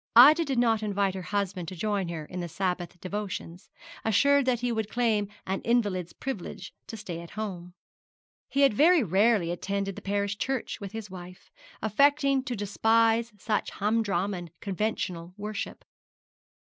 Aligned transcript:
Ida 0.15 0.43
did 0.45 0.57
not 0.57 0.81
invite 0.81 1.13
her 1.13 1.21
husband 1.21 1.67
to 1.67 1.75
join 1.75 2.07
her 2.09 2.25
in 2.25 2.41
her 2.41 2.47
Sabbath 2.47 2.99
devotions, 3.01 3.69
assured 4.03 4.47
that 4.47 4.61
he 4.61 4.71
would 4.71 4.89
claim 4.89 5.27
an 5.45 5.61
invalid's 5.61 6.11
privilege 6.11 6.73
to 6.87 6.97
stay 6.97 7.21
at 7.21 7.29
home. 7.37 7.75
He 8.49 8.61
had 8.61 8.73
very 8.73 9.03
rarely 9.03 9.51
attended 9.51 9.95
the 9.95 10.01
parish 10.01 10.39
church 10.39 10.81
with 10.81 10.91
his 10.91 11.11
wife, 11.11 11.51
affecting 11.83 12.43
to 12.45 12.55
despise 12.55 13.31
such 13.37 13.69
humdrum 13.69 14.33
and 14.33 14.49
conventional 14.59 15.35
worship. 15.37 15.85